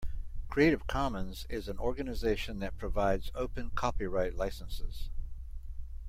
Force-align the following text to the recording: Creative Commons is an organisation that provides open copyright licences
Creative 0.49 0.87
Commons 0.87 1.45
is 1.47 1.67
an 1.67 1.77
organisation 1.77 2.57
that 2.57 2.75
provides 2.79 3.29
open 3.35 3.69
copyright 3.75 4.33
licences 4.33 5.11